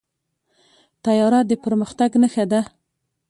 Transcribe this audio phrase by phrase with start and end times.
[1.03, 2.61] طیاره د پرمختګ نښه ده.